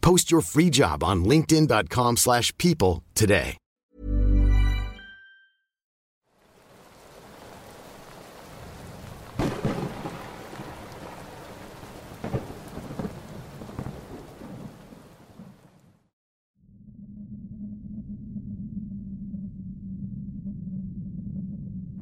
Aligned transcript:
Post 0.00 0.30
your 0.30 0.42
free 0.42 0.70
job 0.70 1.02
on 1.02 1.24
linkedin.com/people 1.24 2.16
slash 2.16 2.52
people 2.56 3.02
today. 3.14 3.56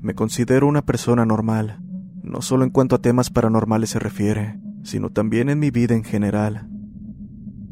Me 0.00 0.14
considero 0.14 0.66
una 0.66 0.80
persona 0.80 1.26
normal, 1.26 1.80
no 2.22 2.40
solo 2.40 2.64
en 2.64 2.70
cuanto 2.70 2.96
a 2.96 2.98
temas 2.98 3.28
paranormales 3.28 3.90
se 3.90 3.98
refiere, 3.98 4.58
sino 4.82 5.10
también 5.10 5.50
en 5.50 5.58
mi 5.58 5.70
vida 5.70 5.94
en 5.94 6.02
general. 6.02 6.77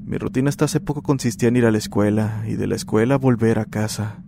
Mi 0.06 0.18
rutina 0.18 0.50
hasta 0.50 0.66
hace 0.66 0.78
poco 0.78 1.02
consistía 1.02 1.48
en 1.48 1.56
ir 1.56 1.66
a 1.66 1.72
la 1.72 1.78
escuela 1.78 2.44
y 2.46 2.54
de 2.54 2.68
la 2.68 2.76
escuela 2.76 3.18
volver 3.18 3.58
a 3.58 3.64
casa. 3.64 4.22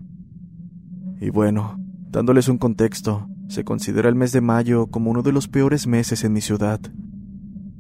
Y 1.20 1.30
bueno, 1.30 1.78
dándoles 2.10 2.48
un 2.48 2.58
contexto, 2.58 3.28
se 3.46 3.62
considera 3.62 4.08
el 4.08 4.16
mes 4.16 4.32
de 4.32 4.40
mayo 4.40 4.88
como 4.88 5.12
uno 5.12 5.22
de 5.22 5.30
los 5.30 5.46
peores 5.46 5.86
meses 5.86 6.24
en 6.24 6.32
mi 6.32 6.40
ciudad. 6.40 6.80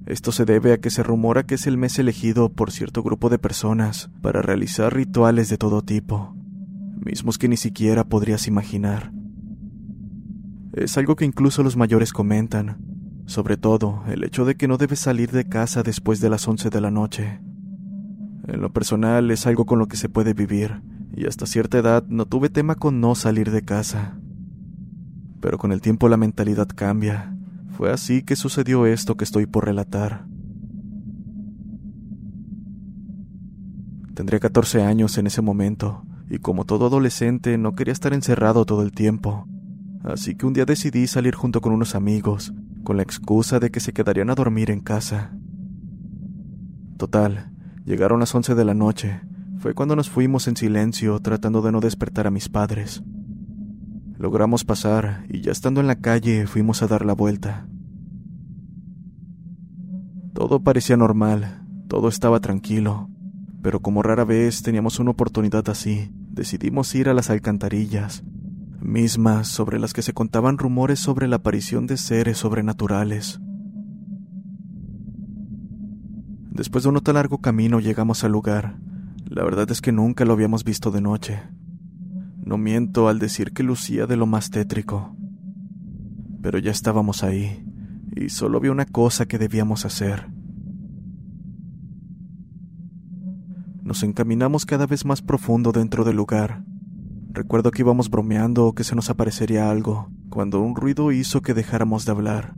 Esto 0.06 0.30
se 0.30 0.44
debe 0.44 0.72
a 0.72 0.78
que 0.78 0.90
se 0.90 1.02
rumora 1.02 1.42
que 1.42 1.56
es 1.56 1.66
el 1.66 1.76
mes 1.76 1.98
elegido 1.98 2.52
por 2.52 2.70
cierto 2.70 3.02
grupo 3.02 3.30
de 3.30 3.40
personas 3.40 4.10
para 4.22 4.42
realizar 4.42 4.94
rituales 4.94 5.48
de 5.48 5.58
todo 5.58 5.82
tipo, 5.82 6.36
mismos 7.04 7.36
que 7.36 7.48
ni 7.48 7.56
siquiera 7.56 8.04
podrías 8.04 8.46
imaginar. 8.46 9.12
Es 10.72 10.96
algo 10.96 11.16
que 11.16 11.24
incluso 11.24 11.64
los 11.64 11.76
mayores 11.76 12.12
comentan, 12.12 12.78
sobre 13.26 13.56
todo 13.56 14.04
el 14.06 14.22
hecho 14.22 14.44
de 14.44 14.54
que 14.54 14.68
no 14.68 14.76
debes 14.76 15.00
salir 15.00 15.32
de 15.32 15.48
casa 15.48 15.82
después 15.82 16.20
de 16.20 16.30
las 16.30 16.46
11 16.46 16.70
de 16.70 16.80
la 16.80 16.92
noche. 16.92 17.40
En 18.48 18.62
lo 18.62 18.72
personal 18.72 19.30
es 19.30 19.46
algo 19.46 19.66
con 19.66 19.78
lo 19.78 19.88
que 19.88 19.98
se 19.98 20.08
puede 20.08 20.32
vivir, 20.32 20.80
y 21.14 21.26
hasta 21.26 21.44
cierta 21.44 21.76
edad 21.76 22.06
no 22.08 22.24
tuve 22.24 22.48
tema 22.48 22.76
con 22.76 22.98
no 22.98 23.14
salir 23.14 23.50
de 23.50 23.60
casa. 23.60 24.18
Pero 25.40 25.58
con 25.58 25.70
el 25.70 25.82
tiempo 25.82 26.08
la 26.08 26.16
mentalidad 26.16 26.66
cambia. 26.66 27.36
Fue 27.72 27.92
así 27.92 28.22
que 28.22 28.36
sucedió 28.36 28.86
esto 28.86 29.18
que 29.18 29.24
estoy 29.24 29.44
por 29.44 29.66
relatar. 29.66 30.24
Tendría 34.14 34.40
14 34.40 34.82
años 34.82 35.18
en 35.18 35.26
ese 35.26 35.42
momento, 35.42 36.02
y 36.30 36.38
como 36.38 36.64
todo 36.64 36.86
adolescente 36.86 37.58
no 37.58 37.74
quería 37.74 37.92
estar 37.92 38.14
encerrado 38.14 38.64
todo 38.64 38.82
el 38.82 38.92
tiempo. 38.92 39.46
Así 40.04 40.34
que 40.34 40.46
un 40.46 40.54
día 40.54 40.64
decidí 40.64 41.06
salir 41.06 41.34
junto 41.34 41.60
con 41.60 41.74
unos 41.74 41.94
amigos, 41.94 42.54
con 42.82 42.96
la 42.96 43.02
excusa 43.02 43.60
de 43.60 43.70
que 43.70 43.80
se 43.80 43.92
quedarían 43.92 44.30
a 44.30 44.34
dormir 44.34 44.70
en 44.70 44.80
casa. 44.80 45.32
Total, 46.96 47.52
llegaron 47.88 48.20
las 48.20 48.34
once 48.34 48.54
de 48.54 48.66
la 48.66 48.74
noche. 48.74 49.22
Fue 49.60 49.72
cuando 49.72 49.96
nos 49.96 50.10
fuimos 50.10 50.46
en 50.46 50.56
silencio 50.56 51.18
tratando 51.20 51.62
de 51.62 51.72
no 51.72 51.80
despertar 51.80 52.26
a 52.26 52.30
mis 52.30 52.50
padres. 52.50 53.02
Logramos 54.18 54.64
pasar 54.64 55.24
y 55.30 55.40
ya 55.40 55.52
estando 55.52 55.80
en 55.80 55.86
la 55.86 55.96
calle 55.96 56.46
fuimos 56.46 56.82
a 56.82 56.86
dar 56.86 57.04
la 57.06 57.14
vuelta. 57.14 57.66
Todo 60.34 60.62
parecía 60.62 60.98
normal, 60.98 61.66
todo 61.88 62.08
estaba 62.08 62.40
tranquilo, 62.40 63.08
pero 63.62 63.80
como 63.80 64.02
rara 64.02 64.24
vez 64.24 64.62
teníamos 64.62 65.00
una 65.00 65.12
oportunidad 65.12 65.68
así, 65.70 66.12
decidimos 66.30 66.94
ir 66.94 67.08
a 67.08 67.14
las 67.14 67.30
alcantarillas, 67.30 68.22
mismas 68.80 69.48
sobre 69.48 69.78
las 69.78 69.94
que 69.94 70.02
se 70.02 70.12
contaban 70.12 70.58
rumores 70.58 71.00
sobre 71.00 71.26
la 71.26 71.36
aparición 71.36 71.86
de 71.86 71.96
seres 71.96 72.36
sobrenaturales. 72.38 73.40
Después 76.58 76.82
de 76.82 76.90
un 76.90 76.98
tan 76.98 77.14
largo 77.14 77.38
camino 77.38 77.78
llegamos 77.78 78.24
al 78.24 78.32
lugar. 78.32 78.80
La 79.26 79.44
verdad 79.44 79.70
es 79.70 79.80
que 79.80 79.92
nunca 79.92 80.24
lo 80.24 80.32
habíamos 80.32 80.64
visto 80.64 80.90
de 80.90 81.00
noche. 81.00 81.40
No 82.44 82.58
miento 82.58 83.06
al 83.06 83.20
decir 83.20 83.52
que 83.52 83.62
lucía 83.62 84.08
de 84.08 84.16
lo 84.16 84.26
más 84.26 84.50
tétrico. 84.50 85.14
Pero 86.42 86.58
ya 86.58 86.72
estábamos 86.72 87.22
ahí, 87.22 87.64
y 88.16 88.30
solo 88.30 88.58
había 88.58 88.72
una 88.72 88.86
cosa 88.86 89.26
que 89.26 89.38
debíamos 89.38 89.84
hacer. 89.84 90.32
Nos 93.84 94.02
encaminamos 94.02 94.66
cada 94.66 94.86
vez 94.88 95.04
más 95.04 95.22
profundo 95.22 95.70
dentro 95.70 96.02
del 96.02 96.16
lugar. 96.16 96.64
Recuerdo 97.30 97.70
que 97.70 97.82
íbamos 97.82 98.10
bromeando 98.10 98.66
o 98.66 98.74
que 98.74 98.82
se 98.82 98.96
nos 98.96 99.10
aparecería 99.10 99.70
algo, 99.70 100.10
cuando 100.28 100.60
un 100.60 100.74
ruido 100.74 101.12
hizo 101.12 101.40
que 101.40 101.54
dejáramos 101.54 102.04
de 102.04 102.10
hablar. 102.10 102.56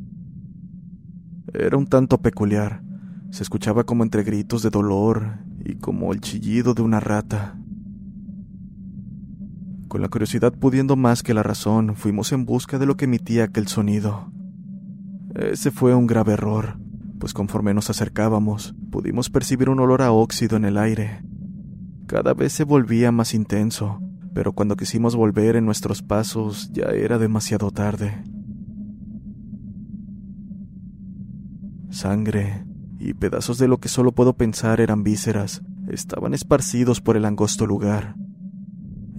Era 1.52 1.76
un 1.76 1.86
tanto 1.86 2.16
peculiar. 2.22 2.88
Se 3.30 3.44
escuchaba 3.44 3.84
como 3.84 4.02
entre 4.02 4.24
gritos 4.24 4.62
de 4.62 4.70
dolor 4.70 5.38
y 5.64 5.76
como 5.76 6.12
el 6.12 6.20
chillido 6.20 6.74
de 6.74 6.82
una 6.82 6.98
rata. 6.98 7.56
Con 9.86 10.02
la 10.02 10.08
curiosidad 10.08 10.52
pudiendo 10.52 10.96
más 10.96 11.22
que 11.22 11.34
la 11.34 11.42
razón, 11.42 11.94
fuimos 11.94 12.32
en 12.32 12.44
busca 12.44 12.78
de 12.78 12.86
lo 12.86 12.96
que 12.96 13.04
emitía 13.04 13.44
aquel 13.44 13.68
sonido. 13.68 14.32
Ese 15.34 15.70
fue 15.70 15.94
un 15.94 16.08
grave 16.08 16.32
error, 16.32 16.78
pues 17.20 17.32
conforme 17.32 17.72
nos 17.72 17.88
acercábamos, 17.88 18.74
pudimos 18.90 19.30
percibir 19.30 19.68
un 19.68 19.78
olor 19.78 20.02
a 20.02 20.10
óxido 20.10 20.56
en 20.56 20.64
el 20.64 20.76
aire. 20.76 21.22
Cada 22.06 22.34
vez 22.34 22.52
se 22.52 22.64
volvía 22.64 23.12
más 23.12 23.32
intenso, 23.32 24.00
pero 24.34 24.52
cuando 24.52 24.76
quisimos 24.76 25.14
volver 25.14 25.54
en 25.54 25.66
nuestros 25.66 26.02
pasos 26.02 26.70
ya 26.72 26.86
era 26.86 27.18
demasiado 27.18 27.70
tarde. 27.70 28.24
Sangre 31.90 32.69
y 33.00 33.14
pedazos 33.14 33.58
de 33.58 33.66
lo 33.66 33.78
que 33.78 33.88
solo 33.88 34.12
puedo 34.12 34.34
pensar 34.34 34.80
eran 34.80 35.02
vísceras 35.02 35.62
estaban 35.88 36.34
esparcidos 36.34 37.00
por 37.00 37.16
el 37.16 37.24
angosto 37.24 37.66
lugar. 37.66 38.14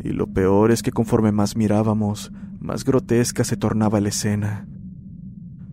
Y 0.03 0.09
lo 0.09 0.27
peor 0.27 0.71
es 0.71 0.81
que 0.81 0.91
conforme 0.91 1.31
más 1.31 1.55
mirábamos, 1.55 2.31
más 2.59 2.85
grotesca 2.85 3.43
se 3.43 3.57
tornaba 3.57 3.99
la 3.99 4.09
escena. 4.09 4.67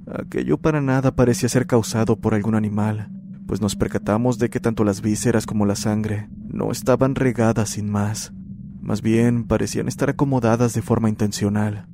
Aquello 0.07 0.59
para 0.59 0.81
nada 0.81 1.15
parecía 1.15 1.49
ser 1.49 1.67
causado 1.67 2.17
por 2.17 2.35
algún 2.35 2.55
animal, 2.55 3.11
pues 3.47 3.61
nos 3.61 3.77
percatamos 3.77 4.39
de 4.39 4.51
que 4.51 4.61
tanto 4.61 4.85
las 4.85 5.03
vísceras 5.03 5.47
como 5.47 5.67
la 5.67 5.77
sangre 5.77 6.29
no 6.49 6.71
estaban 6.71 7.15
regadas 7.15 7.71
sin 7.71 7.91
más. 7.91 8.33
Más 8.81 9.03
bien 9.03 9.45
parecían 9.45 9.87
estar 9.87 10.09
acomodadas 10.09 10.73
de 10.73 10.83
forma 10.83 11.09
intencional. 11.09 11.87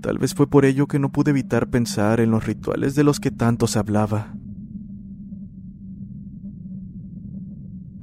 Tal 0.00 0.18
vez 0.18 0.34
fue 0.34 0.46
por 0.48 0.64
ello 0.64 0.86
que 0.86 0.98
no 0.98 1.10
pude 1.10 1.32
evitar 1.32 1.68
pensar 1.68 2.20
en 2.20 2.30
los 2.30 2.46
rituales 2.46 2.94
de 2.94 3.04
los 3.04 3.20
que 3.20 3.30
tanto 3.30 3.66
se 3.66 3.78
hablaba. 3.78 4.34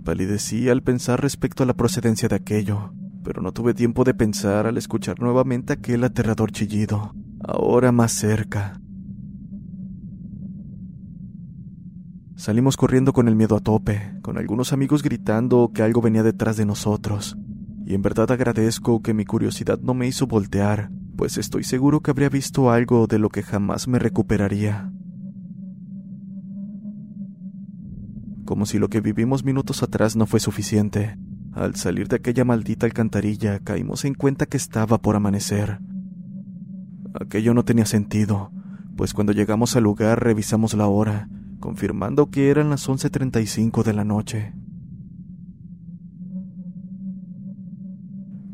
Palidecí 0.05 0.69
al 0.69 0.83
pensar 0.83 1.19
respecto 1.19 1.63
a 1.63 1.65
la 1.65 1.73
procedencia 1.73 2.29
de 2.29 2.35
aquello, 2.35 2.93
pero 3.23 3.41
no 3.41 3.51
tuve 3.53 3.73
tiempo 3.73 4.03
de 4.03 4.13
pensar 4.13 4.67
al 4.67 4.77
escuchar 4.77 5.19
nuevamente 5.19 5.73
aquel 5.73 6.03
aterrador 6.03 6.51
chillido, 6.51 7.15
ahora 7.43 7.91
más 7.91 8.11
cerca. 8.11 8.79
Salimos 12.35 12.77
corriendo 12.77 13.13
con 13.13 13.27
el 13.27 13.35
miedo 13.35 13.55
a 13.55 13.61
tope, 13.61 14.13
con 14.21 14.37
algunos 14.37 14.73
amigos 14.73 15.01
gritando 15.01 15.71
que 15.73 15.81
algo 15.81 16.01
venía 16.01 16.21
detrás 16.21 16.55
de 16.55 16.67
nosotros, 16.67 17.35
y 17.83 17.95
en 17.95 18.03
verdad 18.03 18.29
agradezco 18.29 19.01
que 19.01 19.15
mi 19.15 19.25
curiosidad 19.25 19.79
no 19.79 19.95
me 19.95 20.05
hizo 20.05 20.27
voltear, 20.27 20.91
pues 21.17 21.39
estoy 21.39 21.63
seguro 21.63 22.01
que 22.01 22.11
habría 22.11 22.29
visto 22.29 22.69
algo 22.69 23.07
de 23.07 23.17
lo 23.17 23.29
que 23.29 23.41
jamás 23.41 23.87
me 23.87 23.97
recuperaría. 23.97 24.91
Como 28.45 28.65
si 28.65 28.79
lo 28.79 28.89
que 28.89 29.01
vivimos 29.01 29.43
minutos 29.43 29.83
atrás 29.83 30.15
no 30.15 30.25
fue 30.25 30.39
suficiente. 30.39 31.17
Al 31.51 31.75
salir 31.75 32.07
de 32.07 32.17
aquella 32.17 32.45
maldita 32.45 32.85
alcantarilla 32.85 33.59
caímos 33.59 34.05
en 34.05 34.13
cuenta 34.13 34.45
que 34.45 34.57
estaba 34.57 34.99
por 34.99 35.15
amanecer. 35.15 35.79
Aquello 37.19 37.53
no 37.53 37.65
tenía 37.65 37.85
sentido, 37.85 38.51
pues 38.95 39.13
cuando 39.13 39.33
llegamos 39.33 39.75
al 39.75 39.83
lugar 39.83 40.23
revisamos 40.23 40.73
la 40.73 40.87
hora, 40.87 41.29
confirmando 41.59 42.29
que 42.29 42.49
eran 42.49 42.69
las 42.69 42.87
11.35 42.87 43.83
de 43.83 43.93
la 43.93 44.03
noche. 44.03 44.53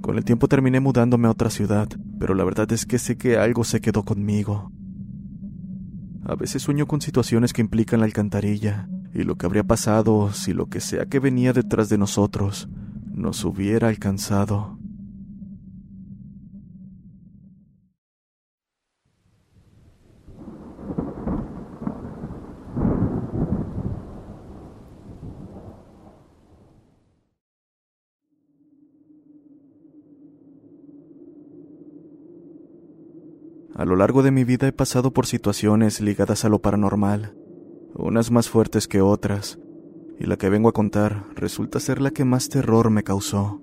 Con 0.01 0.17
el 0.17 0.25
tiempo 0.25 0.47
terminé 0.47 0.79
mudándome 0.79 1.27
a 1.27 1.31
otra 1.31 1.49
ciudad, 1.49 1.87
pero 2.19 2.33
la 2.33 2.43
verdad 2.43 2.71
es 2.71 2.85
que 2.85 2.97
sé 2.97 3.17
que 3.17 3.37
algo 3.37 3.63
se 3.63 3.81
quedó 3.81 4.03
conmigo. 4.03 4.71
A 6.23 6.35
veces 6.35 6.61
sueño 6.61 6.87
con 6.87 7.01
situaciones 7.01 7.53
que 7.53 7.61
implican 7.61 7.99
la 7.99 8.05
alcantarilla, 8.05 8.87
y 9.21 9.23
lo 9.23 9.37
que 9.37 9.45
habría 9.45 9.63
pasado 9.63 10.33
si 10.33 10.53
lo 10.53 10.67
que 10.67 10.81
sea 10.81 11.05
que 11.05 11.19
venía 11.19 11.53
detrás 11.53 11.89
de 11.89 11.97
nosotros 11.97 12.67
nos 13.13 13.45
hubiera 13.45 13.87
alcanzado. 13.87 14.77
A 33.73 33.85
lo 33.85 33.95
largo 33.95 34.21
de 34.21 34.29
mi 34.29 34.43
vida 34.43 34.67
he 34.67 34.71
pasado 34.71 35.11
por 35.11 35.25
situaciones 35.25 36.01
ligadas 36.01 36.45
a 36.45 36.49
lo 36.49 36.59
paranormal, 36.59 37.33
unas 38.01 38.31
más 38.31 38.49
fuertes 38.49 38.87
que 38.87 39.01
otras, 39.01 39.59
y 40.19 40.25
la 40.25 40.37
que 40.37 40.49
vengo 40.49 40.69
a 40.69 40.73
contar 40.73 41.25
resulta 41.35 41.79
ser 41.79 42.01
la 42.01 42.11
que 42.11 42.25
más 42.25 42.49
terror 42.49 42.89
me 42.89 43.03
causó. 43.03 43.61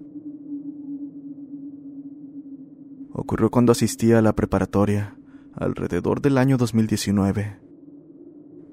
Ocurrió 3.13 3.51
cuando 3.51 3.73
asistía 3.73 4.19
a 4.19 4.23
la 4.23 4.35
preparatoria, 4.35 5.17
alrededor 5.55 6.21
del 6.21 6.39
año 6.39 6.57
2019. 6.57 7.59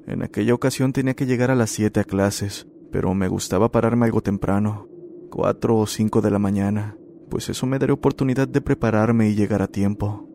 En 0.08 0.22
aquella 0.22 0.54
ocasión 0.54 0.94
tenía 0.94 1.16
que 1.16 1.26
llegar 1.26 1.50
a 1.50 1.56
las 1.56 1.72
7 1.72 2.00
a 2.00 2.04
clases, 2.04 2.68
pero 2.92 3.14
me 3.16 3.28
gustaba 3.28 3.72
pararme 3.72 4.06
algo 4.06 4.22
temprano, 4.22 4.88
4 5.32 5.78
o 5.78 5.88
5 5.88 6.22
de 6.22 6.32
la 6.32 6.40
mañana, 6.40 6.96
pues 7.30 7.50
eso 7.50 7.66
me 7.66 7.80
daría 7.80 7.96
oportunidad 7.96 8.48
de 8.48 8.62
prepararme 8.62 9.30
y 9.30 9.36
llegar 9.36 9.62
a 9.62 9.68
tiempo. 9.68 10.30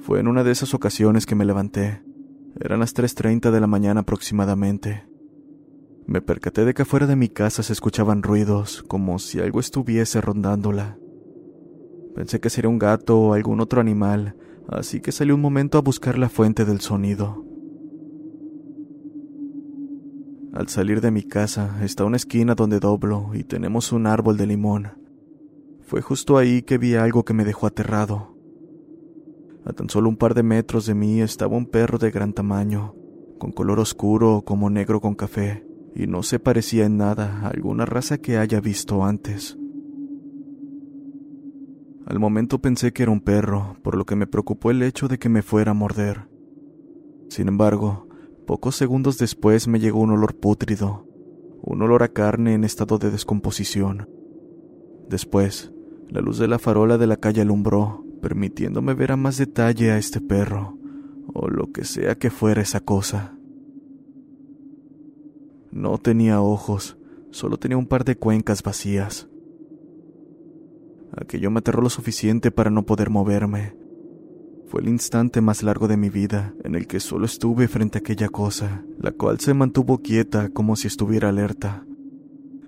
Fue 0.00 0.20
en 0.20 0.28
una 0.28 0.42
de 0.42 0.50
esas 0.50 0.74
ocasiones 0.74 1.26
que 1.26 1.34
me 1.34 1.44
levanté, 1.44 2.02
eran 2.60 2.80
las 2.80 2.94
3.30 2.94 3.50
de 3.50 3.60
la 3.60 3.66
mañana 3.66 4.00
aproximadamente. 4.00 5.06
Me 6.06 6.20
percaté 6.20 6.64
de 6.64 6.74
que 6.74 6.82
afuera 6.82 7.06
de 7.06 7.16
mi 7.16 7.28
casa 7.28 7.62
se 7.62 7.72
escuchaban 7.72 8.22
ruidos, 8.22 8.82
como 8.88 9.18
si 9.18 9.40
algo 9.40 9.60
estuviese 9.60 10.20
rondándola. 10.20 10.98
Pensé 12.14 12.40
que 12.40 12.50
sería 12.50 12.70
un 12.70 12.78
gato 12.78 13.20
o 13.20 13.34
algún 13.34 13.60
otro 13.60 13.80
animal, 13.80 14.34
así 14.68 15.00
que 15.00 15.12
salí 15.12 15.30
un 15.30 15.40
momento 15.40 15.78
a 15.78 15.82
buscar 15.82 16.18
la 16.18 16.28
fuente 16.28 16.64
del 16.64 16.80
sonido. 16.80 17.44
Al 20.52 20.68
salir 20.68 21.00
de 21.00 21.10
mi 21.10 21.22
casa 21.22 21.78
está 21.84 22.04
una 22.04 22.16
esquina 22.16 22.54
donde 22.54 22.80
doblo 22.80 23.30
y 23.34 23.44
tenemos 23.44 23.92
un 23.92 24.06
árbol 24.06 24.36
de 24.36 24.46
limón. 24.46 24.88
Fue 25.82 26.02
justo 26.02 26.36
ahí 26.38 26.62
que 26.62 26.78
vi 26.78 26.96
algo 26.96 27.24
que 27.24 27.34
me 27.34 27.44
dejó 27.44 27.66
aterrado. 27.66 28.37
A 29.64 29.72
tan 29.72 29.90
solo 29.90 30.08
un 30.08 30.16
par 30.16 30.34
de 30.34 30.42
metros 30.42 30.86
de 30.86 30.94
mí 30.94 31.20
estaba 31.20 31.56
un 31.56 31.66
perro 31.66 31.98
de 31.98 32.10
gran 32.10 32.32
tamaño, 32.32 32.94
con 33.38 33.52
color 33.52 33.80
oscuro 33.80 34.42
como 34.44 34.70
negro 34.70 35.00
con 35.00 35.14
café, 35.14 35.66
y 35.94 36.06
no 36.06 36.22
se 36.22 36.38
parecía 36.38 36.86
en 36.86 36.96
nada 36.96 37.40
a 37.42 37.48
alguna 37.48 37.84
raza 37.84 38.18
que 38.18 38.38
haya 38.38 38.60
visto 38.60 39.04
antes. 39.04 39.58
Al 42.06 42.18
momento 42.18 42.60
pensé 42.60 42.92
que 42.92 43.02
era 43.02 43.12
un 43.12 43.20
perro, 43.20 43.76
por 43.82 43.96
lo 43.96 44.06
que 44.06 44.16
me 44.16 44.26
preocupó 44.26 44.70
el 44.70 44.82
hecho 44.82 45.08
de 45.08 45.18
que 45.18 45.28
me 45.28 45.42
fuera 45.42 45.72
a 45.72 45.74
morder. 45.74 46.28
Sin 47.28 47.48
embargo, 47.48 48.08
pocos 48.46 48.76
segundos 48.76 49.18
después 49.18 49.68
me 49.68 49.78
llegó 49.78 50.00
un 50.00 50.12
olor 50.12 50.34
pútrido, 50.34 51.06
un 51.60 51.82
olor 51.82 52.02
a 52.02 52.08
carne 52.08 52.54
en 52.54 52.64
estado 52.64 52.96
de 52.96 53.10
descomposición. 53.10 54.08
Después, 55.10 55.72
la 56.08 56.22
luz 56.22 56.38
de 56.38 56.48
la 56.48 56.58
farola 56.58 56.96
de 56.96 57.06
la 57.06 57.18
calle 57.18 57.42
alumbró, 57.42 58.06
permitiéndome 58.20 58.94
ver 58.94 59.12
a 59.12 59.16
más 59.16 59.38
detalle 59.38 59.90
a 59.90 59.98
este 59.98 60.20
perro, 60.20 60.78
o 61.32 61.48
lo 61.48 61.72
que 61.72 61.84
sea 61.84 62.16
que 62.16 62.30
fuera 62.30 62.62
esa 62.62 62.80
cosa. 62.80 63.36
No 65.70 65.98
tenía 65.98 66.40
ojos, 66.40 66.98
solo 67.30 67.58
tenía 67.58 67.76
un 67.76 67.86
par 67.86 68.04
de 68.04 68.16
cuencas 68.16 68.62
vacías. 68.62 69.28
Aquello 71.16 71.50
me 71.50 71.60
aterró 71.60 71.82
lo 71.82 71.90
suficiente 71.90 72.50
para 72.50 72.70
no 72.70 72.84
poder 72.84 73.10
moverme. 73.10 73.76
Fue 74.66 74.82
el 74.82 74.88
instante 74.88 75.40
más 75.40 75.62
largo 75.62 75.88
de 75.88 75.96
mi 75.96 76.10
vida 76.10 76.54
en 76.62 76.74
el 76.74 76.86
que 76.86 77.00
solo 77.00 77.24
estuve 77.24 77.68
frente 77.68 77.98
a 77.98 78.00
aquella 78.00 78.28
cosa, 78.28 78.84
la 78.98 79.12
cual 79.12 79.40
se 79.40 79.54
mantuvo 79.54 79.98
quieta 79.98 80.50
como 80.50 80.76
si 80.76 80.86
estuviera 80.86 81.30
alerta 81.30 81.87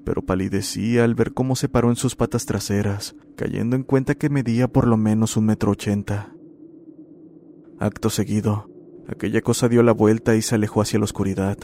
pero 0.04 0.22
palidecía 0.22 1.04
al 1.04 1.14
ver 1.14 1.32
cómo 1.32 1.56
se 1.56 1.68
paró 1.68 1.90
en 1.90 1.96
sus 1.96 2.16
patas 2.16 2.46
traseras, 2.46 3.16
cayendo 3.36 3.76
en 3.76 3.82
cuenta 3.82 4.14
que 4.14 4.30
medía 4.30 4.68
por 4.68 4.86
lo 4.86 4.96
menos 4.96 5.36
un 5.36 5.46
metro 5.46 5.72
ochenta. 5.72 6.34
Acto 7.78 8.10
seguido, 8.10 8.70
aquella 9.08 9.40
cosa 9.40 9.68
dio 9.68 9.82
la 9.82 9.92
vuelta 9.92 10.36
y 10.36 10.42
se 10.42 10.54
alejó 10.54 10.82
hacia 10.82 10.98
la 10.98 11.04
oscuridad. 11.04 11.58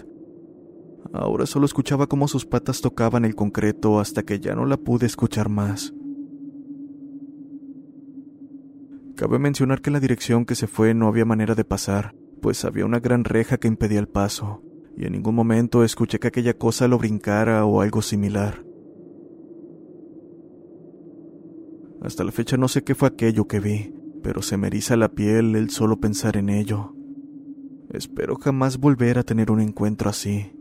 Ahora 1.12 1.46
solo 1.46 1.66
escuchaba 1.66 2.06
cómo 2.08 2.28
sus 2.28 2.46
patas 2.46 2.80
tocaban 2.80 3.24
el 3.24 3.34
concreto 3.34 4.00
hasta 4.00 4.22
que 4.22 4.40
ya 4.40 4.54
no 4.54 4.66
la 4.66 4.76
pude 4.76 5.06
escuchar 5.06 5.48
más. 5.48 5.94
Cabe 9.16 9.38
mencionar 9.38 9.80
que 9.80 9.88
en 9.88 9.94
la 9.94 10.00
dirección 10.00 10.44
que 10.44 10.54
se 10.54 10.66
fue 10.66 10.92
no 10.92 11.08
había 11.08 11.24
manera 11.24 11.54
de 11.54 11.64
pasar, 11.64 12.14
pues 12.42 12.64
había 12.66 12.84
una 12.84 13.00
gran 13.00 13.24
reja 13.24 13.56
que 13.56 13.68
impedía 13.68 13.98
el 13.98 14.08
paso, 14.08 14.62
y 14.96 15.04
en 15.04 15.12
ningún 15.12 15.34
momento 15.34 15.84
escuché 15.84 16.18
que 16.18 16.28
aquella 16.28 16.54
cosa 16.54 16.88
lo 16.88 16.98
brincara 16.98 17.64
o 17.66 17.80
algo 17.82 18.00
similar. 18.00 18.64
Hasta 22.00 22.24
la 22.24 22.32
fecha 22.32 22.56
no 22.56 22.68
sé 22.68 22.82
qué 22.82 22.94
fue 22.94 23.08
aquello 23.08 23.46
que 23.46 23.60
vi, 23.60 23.94
pero 24.22 24.40
se 24.40 24.56
me 24.56 24.68
eriza 24.68 24.96
la 24.96 25.10
piel 25.10 25.54
el 25.54 25.70
solo 25.70 26.00
pensar 26.00 26.36
en 26.36 26.48
ello. 26.48 26.94
Espero 27.90 28.36
jamás 28.36 28.78
volver 28.78 29.18
a 29.18 29.22
tener 29.22 29.50
un 29.50 29.60
encuentro 29.60 30.08
así. 30.08 30.55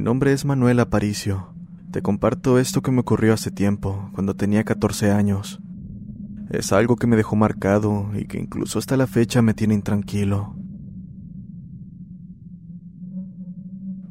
Mi 0.00 0.04
nombre 0.04 0.32
es 0.32 0.46
Manuel 0.46 0.80
Aparicio. 0.80 1.52
Te 1.90 2.00
comparto 2.00 2.58
esto 2.58 2.80
que 2.80 2.90
me 2.90 3.00
ocurrió 3.00 3.34
hace 3.34 3.50
tiempo, 3.50 4.08
cuando 4.14 4.34
tenía 4.34 4.64
14 4.64 5.10
años. 5.10 5.60
Es 6.48 6.72
algo 6.72 6.96
que 6.96 7.06
me 7.06 7.16
dejó 7.16 7.36
marcado 7.36 8.08
y 8.14 8.24
que 8.24 8.40
incluso 8.40 8.78
hasta 8.78 8.96
la 8.96 9.06
fecha 9.06 9.42
me 9.42 9.52
tiene 9.52 9.74
intranquilo. 9.74 10.56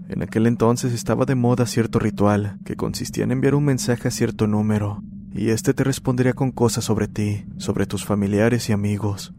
En 0.09 0.21
aquel 0.21 0.45
entonces 0.45 0.93
estaba 0.93 1.25
de 1.25 1.33
moda 1.33 1.65
cierto 1.65 1.97
ritual 1.97 2.59
que 2.65 2.75
consistía 2.75 3.23
en 3.23 3.31
enviar 3.31 3.55
un 3.55 3.65
mensaje 3.65 4.09
a 4.09 4.11
cierto 4.11 4.45
número, 4.45 5.01
y 5.33 5.49
este 5.49 5.73
te 5.73 5.83
respondería 5.83 6.33
con 6.33 6.51
cosas 6.51 6.83
sobre 6.83 7.07
ti, 7.07 7.47
sobre 7.57 7.87
tus 7.87 8.05
familiares 8.05 8.69
y 8.69 8.73
amigos. 8.73 9.33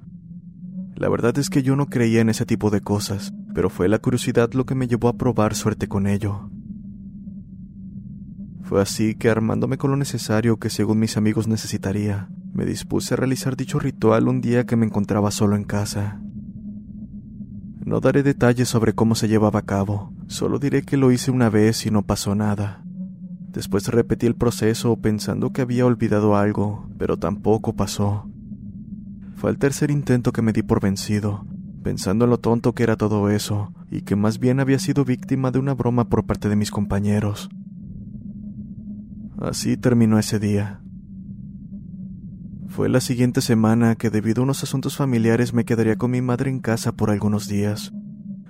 La 0.96 1.08
verdad 1.08 1.38
es 1.38 1.48
que 1.48 1.62
yo 1.62 1.76
no 1.76 1.86
creía 1.86 2.20
en 2.20 2.28
ese 2.28 2.44
tipo 2.44 2.70
de 2.70 2.80
cosas, 2.80 3.32
pero 3.54 3.70
fue 3.70 3.88
la 3.88 3.98
curiosidad 3.98 4.52
lo 4.52 4.66
que 4.66 4.74
me 4.74 4.88
llevó 4.88 5.08
a 5.08 5.16
probar 5.16 5.54
suerte 5.54 5.88
con 5.88 6.06
ello. 6.06 6.50
Fue 8.62 8.80
así 8.80 9.14
que 9.14 9.30
armándome 9.30 9.78
con 9.78 9.90
lo 9.90 9.96
necesario 9.96 10.58
que 10.58 10.70
según 10.70 11.00
mis 11.00 11.16
amigos 11.16 11.48
necesitaría, 11.48 12.28
me 12.52 12.64
dispuse 12.64 13.14
a 13.14 13.16
realizar 13.16 13.56
dicho 13.56 13.78
ritual 13.78 14.28
un 14.28 14.40
día 14.40 14.66
que 14.66 14.76
me 14.76 14.86
encontraba 14.86 15.30
solo 15.30 15.56
en 15.56 15.64
casa. 15.64 16.20
No 17.84 18.00
daré 18.00 18.22
detalles 18.22 18.68
sobre 18.68 18.92
cómo 18.92 19.14
se 19.14 19.26
llevaba 19.26 19.60
a 19.60 19.66
cabo, 19.66 20.12
solo 20.28 20.58
diré 20.58 20.82
que 20.82 20.96
lo 20.96 21.10
hice 21.10 21.30
una 21.30 21.50
vez 21.50 21.86
y 21.86 21.90
no 21.90 22.02
pasó 22.02 22.34
nada. 22.34 22.84
Después 23.52 23.88
repetí 23.88 24.26
el 24.26 24.36
proceso 24.36 24.96
pensando 24.96 25.52
que 25.52 25.62
había 25.62 25.84
olvidado 25.84 26.36
algo, 26.36 26.88
pero 26.98 27.16
tampoco 27.16 27.74
pasó. 27.74 28.30
Fue 29.34 29.50
el 29.50 29.58
tercer 29.58 29.90
intento 29.90 30.30
que 30.30 30.42
me 30.42 30.52
di 30.52 30.62
por 30.62 30.80
vencido, 30.80 31.46
pensando 31.82 32.24
en 32.24 32.30
lo 32.30 32.38
tonto 32.38 32.74
que 32.74 32.82
era 32.82 32.96
todo 32.96 33.30
eso, 33.30 33.72
y 33.90 34.02
que 34.02 34.16
más 34.16 34.38
bien 34.38 34.60
había 34.60 34.78
sido 34.78 35.04
víctima 35.04 35.50
de 35.50 35.58
una 35.58 35.74
broma 35.74 36.08
por 36.08 36.24
parte 36.26 36.48
de 36.48 36.56
mis 36.56 36.70
compañeros. 36.70 37.48
Así 39.40 39.76
terminó 39.76 40.18
ese 40.18 40.38
día. 40.38 40.82
Fue 42.68 42.88
la 42.88 43.00
siguiente 43.00 43.40
semana 43.40 43.96
que 43.96 44.10
debido 44.10 44.42
a 44.42 44.44
unos 44.44 44.62
asuntos 44.62 44.96
familiares 44.96 45.54
me 45.54 45.64
quedaría 45.64 45.96
con 45.96 46.10
mi 46.10 46.22
madre 46.22 46.50
en 46.50 46.60
casa 46.60 46.92
por 46.92 47.10
algunos 47.10 47.48
días. 47.48 47.92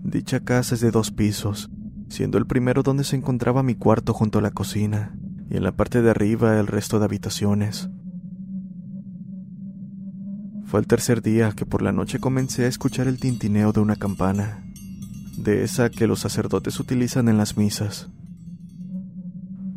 Dicha 0.03 0.41
casa 0.41 0.75
es 0.75 0.81
de 0.81 0.91
dos 0.91 1.11
pisos, 1.11 1.71
siendo 2.09 2.37
el 2.39 2.47
primero 2.47 2.83
donde 2.83 3.05
se 3.05 3.17
encontraba 3.17 3.63
mi 3.63 3.77
cuarto 3.77 4.13
junto 4.13 4.41
a 4.41 4.43
la 4.43 4.51
cocina, 4.51 5.17
y 5.49 5.57
en 5.57 5.63
la 5.63 5.73
parte 5.73 6.03
de 6.03 6.11
arriba 6.11 6.59
el 6.59 6.67
resto 6.67 6.99
de 6.99 7.07
habitaciones. 7.07 7.89
Fue 10.71 10.79
el 10.79 10.87
tercer 10.87 11.21
día 11.21 11.51
que 11.51 11.67
por 11.67 11.83
la 11.83 11.91
noche 11.91 12.21
comencé 12.21 12.65
a 12.65 12.69
escuchar 12.69 13.09
el 13.09 13.19
tintineo 13.19 13.73
de 13.73 13.81
una 13.81 13.97
campana, 13.97 14.63
de 15.37 15.65
esa 15.65 15.91
que 15.91 16.07
los 16.07 16.21
sacerdotes 16.21 16.79
utilizan 16.79 17.29
en 17.29 17.39
las 17.39 17.57
misas. 17.57 18.09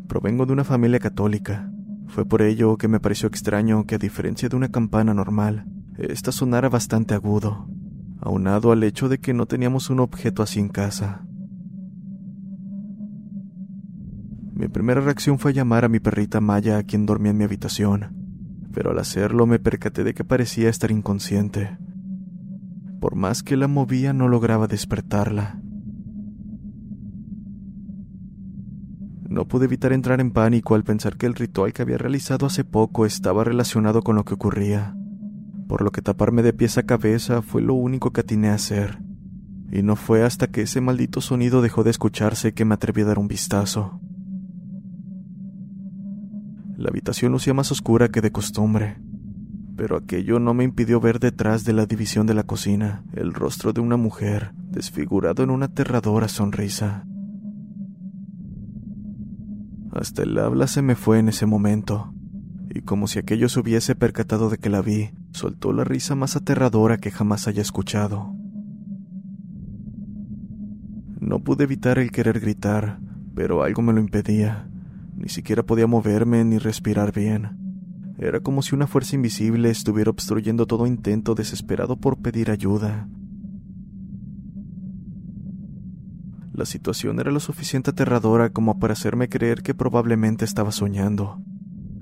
Provengo 0.07 0.45
de 0.45 0.53
una 0.53 0.63
familia 0.63 0.99
católica, 0.99 1.67
fue 2.09 2.25
por 2.25 2.43
ello 2.43 2.77
que 2.77 2.87
me 2.87 2.99
pareció 2.99 3.27
extraño 3.27 3.87
que 3.87 3.95
a 3.95 3.97
diferencia 3.97 4.49
de 4.49 4.55
una 4.55 4.69
campana 4.69 5.15
normal, 5.15 5.65
esta 5.97 6.31
sonara 6.31 6.69
bastante 6.69 7.15
agudo, 7.15 7.67
aunado 8.21 8.71
al 8.71 8.83
hecho 8.83 9.09
de 9.09 9.17
que 9.17 9.33
no 9.33 9.47
teníamos 9.47 9.89
un 9.89 9.99
objeto 9.99 10.43
así 10.43 10.59
en 10.59 10.69
casa. 10.69 11.25
Mi 14.53 14.67
primera 14.67 15.01
reacción 15.01 15.39
fue 15.39 15.53
llamar 15.53 15.85
a 15.85 15.89
mi 15.89 15.99
perrita 15.99 16.39
Maya, 16.39 16.83
quien 16.83 17.07
dormía 17.07 17.31
en 17.31 17.37
mi 17.39 17.45
habitación, 17.45 18.22
pero 18.73 18.91
al 18.91 18.99
hacerlo 18.99 19.45
me 19.45 19.59
percaté 19.59 20.03
de 20.03 20.13
que 20.13 20.23
parecía 20.23 20.69
estar 20.69 20.91
inconsciente. 20.91 21.77
Por 22.99 23.15
más 23.15 23.43
que 23.43 23.55
la 23.55 23.67
movía 23.67 24.13
no 24.13 24.27
lograba 24.27 24.67
despertarla. 24.67 25.61
No 29.29 29.47
pude 29.47 29.65
evitar 29.65 29.93
entrar 29.93 30.21
en 30.21 30.31
pánico 30.31 30.75
al 30.75 30.83
pensar 30.83 31.17
que 31.17 31.25
el 31.25 31.35
ritual 31.35 31.73
que 31.73 31.81
había 31.81 31.97
realizado 31.97 32.45
hace 32.45 32.63
poco 32.63 33.05
estaba 33.05 33.43
relacionado 33.43 34.01
con 34.03 34.15
lo 34.15 34.25
que 34.25 34.35
ocurría, 34.35 34.95
por 35.67 35.81
lo 35.81 35.91
que 35.91 36.03
taparme 36.03 36.43
de 36.43 36.53
pies 36.53 36.77
a 36.77 36.83
cabeza 36.83 37.41
fue 37.41 37.61
lo 37.61 37.73
único 37.73 38.11
que 38.11 38.21
atiné 38.21 38.49
a 38.49 38.53
hacer, 38.53 38.99
y 39.71 39.81
no 39.81 39.95
fue 39.95 40.23
hasta 40.23 40.47
que 40.47 40.61
ese 40.61 40.81
maldito 40.81 41.19
sonido 41.19 41.63
dejó 41.63 41.83
de 41.83 41.89
escucharse 41.89 42.53
que 42.53 42.63
me 42.63 42.75
atreví 42.75 43.01
a 43.01 43.05
dar 43.05 43.17
un 43.17 43.27
vistazo. 43.27 43.99
La 46.77 46.89
habitación 46.89 47.31
lucía 47.31 47.53
más 47.53 47.71
oscura 47.71 48.09
que 48.09 48.21
de 48.21 48.31
costumbre, 48.31 48.97
pero 49.75 49.97
aquello 49.97 50.39
no 50.39 50.53
me 50.53 50.63
impidió 50.63 50.99
ver 50.99 51.19
detrás 51.19 51.65
de 51.65 51.73
la 51.73 51.85
división 51.85 52.25
de 52.25 52.33
la 52.33 52.43
cocina 52.43 53.03
el 53.13 53.33
rostro 53.33 53.73
de 53.73 53.81
una 53.81 53.97
mujer 53.97 54.53
desfigurado 54.55 55.43
en 55.43 55.49
una 55.49 55.67
aterradora 55.67 56.27
sonrisa. 56.27 57.05
Hasta 59.91 60.23
el 60.23 60.37
habla 60.39 60.67
se 60.67 60.81
me 60.81 60.95
fue 60.95 61.19
en 61.19 61.29
ese 61.29 61.45
momento, 61.45 62.13
y 62.69 62.81
como 62.81 63.07
si 63.07 63.19
aquello 63.19 63.49
se 63.49 63.59
hubiese 63.59 63.93
percatado 63.93 64.49
de 64.49 64.57
que 64.57 64.69
la 64.69 64.81
vi, 64.81 65.11
soltó 65.31 65.73
la 65.73 65.83
risa 65.83 66.15
más 66.15 66.35
aterradora 66.35 66.97
que 66.97 67.11
jamás 67.11 67.47
haya 67.47 67.61
escuchado. 67.61 68.33
No 71.19 71.39
pude 71.43 71.65
evitar 71.65 71.99
el 71.99 72.11
querer 72.11 72.39
gritar, 72.39 72.99
pero 73.35 73.63
algo 73.63 73.81
me 73.83 73.93
lo 73.93 73.99
impedía. 73.99 74.67
Ni 75.15 75.29
siquiera 75.29 75.63
podía 75.63 75.87
moverme 75.87 76.43
ni 76.43 76.57
respirar 76.57 77.13
bien. 77.13 77.63
Era 78.17 78.39
como 78.39 78.61
si 78.61 78.75
una 78.75 78.87
fuerza 78.87 79.15
invisible 79.15 79.69
estuviera 79.69 80.11
obstruyendo 80.11 80.65
todo 80.67 80.87
intento 80.87 81.35
desesperado 81.35 81.97
por 81.97 82.17
pedir 82.17 82.51
ayuda. 82.51 83.07
La 86.53 86.65
situación 86.65 87.19
era 87.19 87.31
lo 87.31 87.39
suficiente 87.39 87.89
aterradora 87.89 88.51
como 88.51 88.77
para 88.77 88.93
hacerme 88.93 89.27
creer 89.27 89.63
que 89.63 89.73
probablemente 89.73 90.45
estaba 90.45 90.71
soñando. 90.71 91.41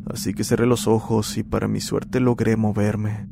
Así 0.05 0.33
que 0.33 0.43
cerré 0.43 0.65
los 0.65 0.87
ojos 0.87 1.37
y 1.37 1.43
para 1.43 1.69
mi 1.69 1.79
suerte 1.79 2.19
logré 2.19 2.57
moverme. 2.57 3.29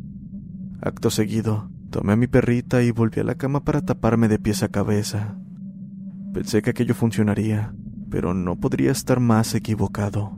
Acto 0.81 1.09
seguido, 1.09 1.69
tomé 1.89 2.13
a 2.13 2.15
mi 2.15 2.27
perrita 2.27 2.81
y 2.83 2.91
volví 2.91 3.19
a 3.19 3.25
la 3.25 3.36
cama 3.36 3.65
para 3.65 3.81
taparme 3.81 4.29
de 4.29 4.39
pies 4.39 4.63
a 4.63 4.69
cabeza. 4.69 5.38
Pensé 6.33 6.62
que 6.62 6.69
aquello 6.69 6.95
funcionaría, 6.95 7.74
pero 8.10 8.34
no 8.34 8.56
podría 8.56 8.92
estar 8.92 9.20
más 9.20 9.54
equivocado, 9.56 10.38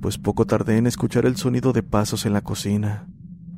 pues 0.00 0.18
poco 0.18 0.46
tardé 0.46 0.78
en 0.78 0.86
escuchar 0.86 1.26
el 1.26 1.36
sonido 1.36 1.72
de 1.72 1.82
pasos 1.82 2.26
en 2.26 2.32
la 2.32 2.42
cocina, 2.42 3.08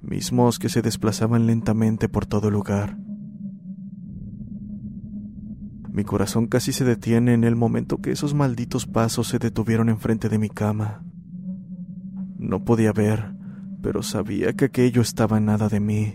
mismos 0.03 0.59
que 0.59 0.69
se 0.69 0.83
desplazaban 0.83 1.47
lentamente 1.47 2.09
por 2.09 2.27
todo 2.27 2.49
el 2.49 2.55
lugar. 2.55 2.99
Mi 5.93 6.05
corazón 6.05 6.47
casi 6.47 6.73
se 6.73 6.85
detiene 6.85 7.35
en 7.35 7.45
el 7.45 7.55
momento 7.55 7.99
que 7.99 8.13
esos 8.13 8.33
malditos 8.33 8.87
pasos 8.87 9.29
se 9.29 9.39
detuvieron 9.39 9.91
enfrente 9.91 10.31
de 10.31 10.39
mi 10.39 10.49
cama. 10.49 11.05
No 12.39 12.65
podía 12.65 12.93
ver, 12.93 13.35
pero 13.83 14.03
sabía 14.03 14.55
que 14.55 14.65
aquello 14.67 15.03
estaba 15.03 15.37
en 15.37 15.45
nada 15.45 15.69
de 15.69 15.81
mí. 15.81 16.15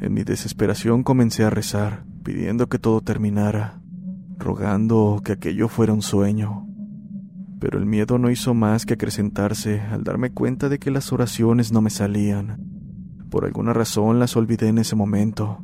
En 0.00 0.12
mi 0.12 0.22
desesperación 0.22 1.02
comencé 1.02 1.44
a 1.44 1.50
rezar, 1.50 2.04
pidiendo 2.24 2.68
que 2.68 2.78
todo 2.78 3.00
terminara, 3.00 3.79
rogando 4.40 5.20
que 5.24 5.32
aquello 5.32 5.68
fuera 5.68 5.92
un 5.92 6.02
sueño. 6.02 6.66
Pero 7.60 7.78
el 7.78 7.86
miedo 7.86 8.18
no 8.18 8.30
hizo 8.30 8.54
más 8.54 8.86
que 8.86 8.94
acrecentarse 8.94 9.80
al 9.80 10.02
darme 10.02 10.30
cuenta 10.30 10.68
de 10.68 10.78
que 10.78 10.90
las 10.90 11.12
oraciones 11.12 11.72
no 11.72 11.82
me 11.82 11.90
salían. 11.90 12.58
Por 13.30 13.44
alguna 13.44 13.72
razón 13.72 14.18
las 14.18 14.36
olvidé 14.36 14.68
en 14.68 14.78
ese 14.78 14.96
momento, 14.96 15.62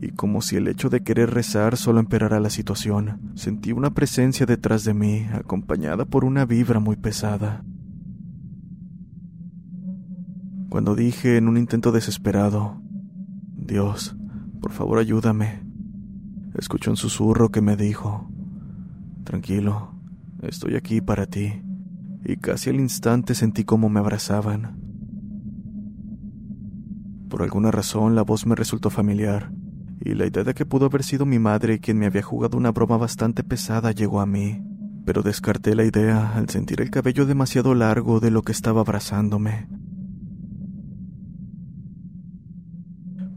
y 0.00 0.12
como 0.12 0.42
si 0.42 0.56
el 0.56 0.68
hecho 0.68 0.88
de 0.88 1.02
querer 1.02 1.34
rezar 1.34 1.76
solo 1.76 1.98
empeorara 1.98 2.38
la 2.38 2.50
situación, 2.50 3.32
sentí 3.34 3.72
una 3.72 3.90
presencia 3.90 4.46
detrás 4.46 4.84
de 4.84 4.94
mí, 4.94 5.26
acompañada 5.32 6.04
por 6.04 6.24
una 6.24 6.46
vibra 6.46 6.78
muy 6.78 6.94
pesada. 6.96 7.64
Cuando 10.70 10.94
dije 10.94 11.36
en 11.36 11.48
un 11.48 11.56
intento 11.56 11.90
desesperado, 11.90 12.80
Dios, 13.56 14.16
por 14.60 14.70
favor 14.70 14.98
ayúdame, 14.98 15.67
escuché 16.58 16.90
un 16.90 16.96
susurro 16.96 17.50
que 17.50 17.60
me 17.60 17.76
dijo, 17.76 18.28
Tranquilo, 19.24 19.94
estoy 20.42 20.74
aquí 20.74 21.00
para 21.00 21.26
ti, 21.26 21.62
y 22.24 22.36
casi 22.36 22.70
al 22.70 22.80
instante 22.80 23.34
sentí 23.34 23.64
como 23.64 23.88
me 23.88 24.00
abrazaban. 24.00 24.78
Por 27.28 27.42
alguna 27.42 27.70
razón 27.70 28.14
la 28.14 28.22
voz 28.22 28.46
me 28.46 28.54
resultó 28.54 28.90
familiar, 28.90 29.52
y 30.00 30.14
la 30.14 30.26
idea 30.26 30.44
de 30.44 30.54
que 30.54 30.66
pudo 30.66 30.86
haber 30.86 31.04
sido 31.04 31.26
mi 31.26 31.38
madre 31.38 31.78
quien 31.78 31.98
me 31.98 32.06
había 32.06 32.22
jugado 32.22 32.56
una 32.56 32.72
broma 32.72 32.96
bastante 32.96 33.44
pesada 33.44 33.92
llegó 33.92 34.20
a 34.20 34.26
mí, 34.26 34.62
pero 35.04 35.22
descarté 35.22 35.74
la 35.74 35.84
idea 35.84 36.34
al 36.34 36.48
sentir 36.48 36.80
el 36.80 36.90
cabello 36.90 37.26
demasiado 37.26 37.74
largo 37.74 38.20
de 38.20 38.30
lo 38.30 38.42
que 38.42 38.52
estaba 38.52 38.80
abrazándome. 38.80 39.77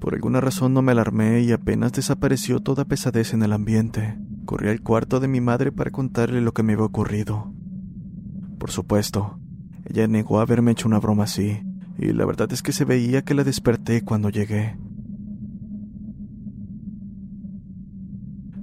Por 0.02 0.16
alguna 0.16 0.42
razón 0.42 0.74
no 0.74 0.82
me 0.82 0.94
alarmé 0.94 1.42
y 1.42 1.52
apenas 1.52 1.94
desapareció 1.94 2.60
toda 2.60 2.86
pesadez 2.86 3.36
en 3.36 3.44
el 3.44 3.54
ambiente. 3.54 4.18
Corrí 4.46 4.68
al 4.70 4.82
cuarto 4.82 5.20
de 5.20 5.28
mi 5.28 5.42
madre 5.42 5.72
para 5.72 5.92
contarle 5.92 6.42
lo 6.42 6.54
que 6.54 6.64
me 6.64 6.74
había 6.74 6.86
ocurrido. 6.86 7.54
Por 8.58 8.72
supuesto, 8.72 9.40
ella 9.86 10.08
negó 10.08 10.40
haberme 10.40 10.72
hecho 10.72 10.88
una 10.88 11.00
broma 11.00 11.26
así, 11.26 11.62
y 12.00 12.14
la 12.14 12.26
verdad 12.26 12.52
es 12.52 12.64
que 12.64 12.72
se 12.72 12.84
veía 12.84 13.22
que 13.22 13.36
la 13.36 13.44
desperté 13.44 14.02
cuando 14.02 14.30
llegué. 14.30 14.76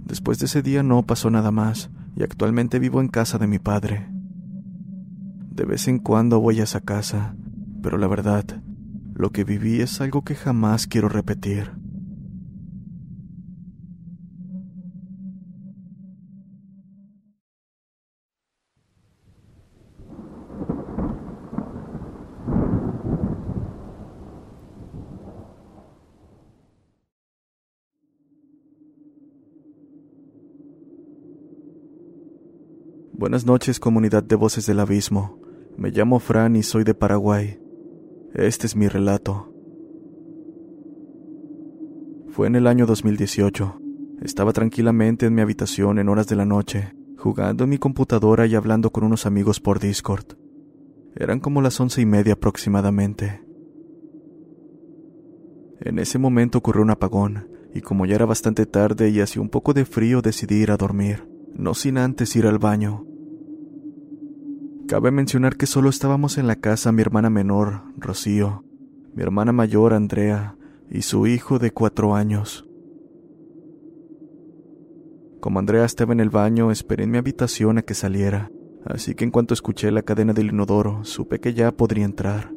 Después 0.07 0.41
de 0.41 0.47
ese 0.47 0.61
día 0.61 0.83
no 0.83 1.07
pasó 1.07 1.31
nada 1.31 1.53
más, 1.53 1.89
y 2.17 2.25
actualmente 2.25 2.81
vivo 2.81 3.01
en 3.01 3.07
casa 3.07 3.39
de 3.39 3.47
mi 3.47 3.61
padre. 3.61 4.09
De 5.53 5.65
vez 5.65 5.87
en 5.87 6.01
cuando 6.01 6.41
voy 6.41 6.59
a 6.59 6.65
esa 6.65 6.81
casa, 6.81 7.37
pero 7.81 7.97
la 7.97 8.09
verdad, 8.09 8.61
lo 9.19 9.33
que 9.33 9.43
viví 9.43 9.81
es 9.81 10.01
algo 10.01 10.23
que 10.23 10.37
jamás 10.37 10.87
quiero 10.87 11.09
repetir. 11.09 11.73
Buenas 33.13 33.45
noches, 33.45 33.81
comunidad 33.81 34.23
de 34.23 34.37
voces 34.37 34.65
del 34.67 34.79
abismo. 34.79 35.41
Me 35.77 35.91
llamo 35.91 36.21
Fran 36.21 36.55
y 36.55 36.63
soy 36.63 36.85
de 36.85 36.95
Paraguay. 36.95 37.68
Este 38.39 38.69
es 38.69 38.77
mi 38.77 38.87
relato. 38.87 39.53
Fue 42.29 42.47
en 42.47 42.55
el 42.55 42.69
año 42.69 42.87
2018. 42.87 43.81
Estaba 44.23 44.53
tranquilamente 44.53 45.27
en 45.27 45.35
mi 45.35 45.43
habitación 45.43 45.99
en 45.99 46.09
horas 46.09 46.29
de 46.29 46.37
la 46.37 46.45
noche, 46.45 46.95
jugando 47.17 47.65
en 47.65 47.71
mi 47.71 47.79
computadora 47.79 48.47
y 48.47 48.55
hablando 48.55 48.91
con 48.91 49.03
unos 49.03 49.27
amigos 49.27 49.59
por 49.59 49.81
Discord. 49.81 50.37
Eran 51.17 51.41
como 51.41 51.61
las 51.63 51.81
once 51.81 52.01
y 52.01 52.07
media 52.07 52.35
aproximadamente. 52.35 53.43
En 55.81 55.99
ese 55.99 56.21
momento 56.21 56.59
ocurrió 56.59 56.83
un 56.83 56.91
apagón, 56.91 57.49
y 57.75 57.81
como 57.81 58.07
ya 58.07 58.15
era 58.15 58.25
bastante 58.25 58.67
tarde 58.67 59.09
y 59.09 59.21
hacía 59.21 59.43
un 59.43 59.49
poco 59.49 59.75
de 59.75 59.85
frío, 59.85 60.23
decidí 60.23 60.63
ir 60.63 60.71
a 60.71 60.77
dormir, 60.77 61.29
no 61.57 61.75
sin 61.75 61.99
antes 61.99 62.37
ir 62.37 62.47
al 62.47 62.61
baño. 62.61 63.08
Cabe 64.89 65.11
mencionar 65.11 65.59
que 65.59 65.67
solo 65.67 65.91
estábamos 65.91 66.39
en 66.39 66.47
la 66.47 66.57
casa 66.57 66.93
mi 66.93 67.03
hermana 67.03 67.29
menor, 67.29 67.83
Rocío, 67.99 68.65
mi 69.15 69.23
hermana 69.23 69.53
mayor, 69.53 69.93
Andrea, 69.93 70.57
y 70.91 71.03
su 71.03 71.27
hijo 71.27 71.59
de 71.59 71.73
cuatro 71.73 72.15
años. 72.15 72.67
Como 75.41 75.59
Andrea 75.59 75.85
estaba 75.85 76.15
en 76.15 76.21
el 76.21 76.31
baño, 76.31 76.71
esperé 76.71 77.05
en 77.05 77.11
mi 77.11 77.19
habitación 77.19 77.77
a 77.77 77.83
que 77.83 77.93
saliera, 77.93 78.51
así 78.87 79.15
que 79.15 79.25
en 79.25 79.31
cuanto 79.31 79.53
escuché 79.53 79.91
la 79.91 80.01
cadena 80.01 80.33
del 80.33 80.49
inodoro, 80.49 81.05
supe 81.05 81.39
que 81.39 81.53
ya 81.53 81.71
podría 81.71 82.07
entrar. 82.07 82.51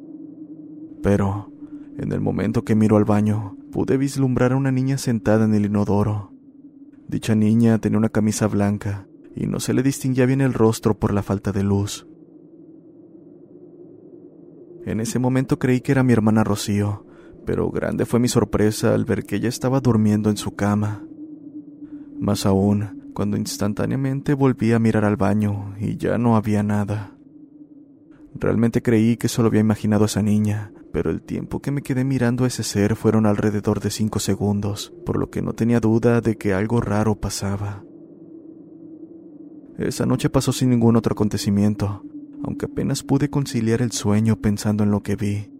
Pero, 1.03 1.51
en 1.97 2.13
el 2.13 2.21
momento 2.21 2.63
que 2.63 2.75
miro 2.75 2.95
al 2.95 3.03
baño, 3.03 3.57
pude 3.73 3.97
vislumbrar 3.97 4.53
a 4.53 4.55
una 4.55 4.71
niña 4.71 4.97
sentada 4.97 5.43
en 5.43 5.53
el 5.53 5.65
inodoro. 5.65 6.31
Dicha 7.09 7.35
niña 7.35 7.77
tenía 7.79 7.97
una 7.97 8.07
camisa 8.07 8.47
blanca, 8.47 9.05
y 9.35 9.47
no 9.47 9.59
se 9.59 9.73
le 9.73 9.83
distinguía 9.83 10.25
bien 10.25 10.39
el 10.39 10.53
rostro 10.53 10.97
por 10.97 11.13
la 11.13 11.23
falta 11.23 11.51
de 11.51 11.63
luz. 11.63 12.07
En 14.85 14.99
ese 14.99 15.19
momento 15.19 15.59
creí 15.59 15.81
que 15.81 15.91
era 15.91 16.03
mi 16.03 16.13
hermana 16.13 16.43
Rocío, 16.43 17.05
pero 17.45 17.69
grande 17.69 18.05
fue 18.05 18.19
mi 18.19 18.27
sorpresa 18.27 18.93
al 18.93 19.05
ver 19.05 19.23
que 19.25 19.35
ella 19.35 19.49
estaba 19.49 19.79
durmiendo 19.79 20.29
en 20.29 20.37
su 20.37 20.55
cama. 20.55 21.03
Más 22.19 22.45
aún, 22.45 23.11
cuando 23.13 23.37
instantáneamente 23.37 24.33
volví 24.33 24.73
a 24.73 24.79
mirar 24.79 25.05
al 25.05 25.17
baño 25.17 25.75
y 25.79 25.97
ya 25.97 26.17
no 26.17 26.35
había 26.35 26.63
nada. 26.63 27.15
Realmente 28.33 28.81
creí 28.81 29.17
que 29.17 29.27
solo 29.27 29.49
había 29.49 29.61
imaginado 29.61 30.03
a 30.03 30.07
esa 30.07 30.21
niña, 30.21 30.71
pero 30.91 31.11
el 31.11 31.21
tiempo 31.21 31.61
que 31.61 31.71
me 31.71 31.81
quedé 31.81 32.03
mirando 32.03 32.43
a 32.43 32.47
ese 32.47 32.63
ser 32.63 32.95
fueron 32.95 33.25
alrededor 33.25 33.81
de 33.81 33.89
cinco 33.89 34.19
segundos, 34.19 34.93
por 35.05 35.17
lo 35.17 35.29
que 35.29 35.41
no 35.41 35.53
tenía 35.53 35.79
duda 35.79 36.21
de 36.21 36.37
que 36.37 36.53
algo 36.53 36.81
raro 36.81 37.15
pasaba. 37.15 37.83
Esa 39.77 40.05
noche 40.05 40.29
pasó 40.29 40.51
sin 40.51 40.69
ningún 40.69 40.95
otro 40.95 41.13
acontecimiento, 41.13 42.03
aunque 42.43 42.65
apenas 42.65 43.03
pude 43.03 43.29
conciliar 43.29 43.81
el 43.81 43.91
sueño 43.91 44.37
pensando 44.37 44.83
en 44.83 44.91
lo 44.91 45.01
que 45.01 45.15
vi. 45.15 45.51